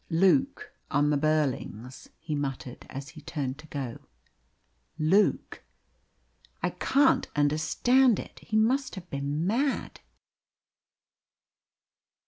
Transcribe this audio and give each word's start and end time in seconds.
"Luke 0.09 0.73
on 0.89 1.11
the 1.11 1.15
Burlings!" 1.15 2.09
he 2.17 2.33
muttered, 2.33 2.87
as 2.89 3.09
he 3.09 3.21
turned 3.21 3.59
to 3.59 3.67
go. 3.67 3.99
"Luke! 4.97 5.63
I 6.63 6.71
can't 6.71 7.27
understand 7.35 8.17
it. 8.17 8.39
He 8.39 8.57
must 8.57 8.95
have 8.95 9.07
been 9.11 9.45
mad!" 9.45 10.01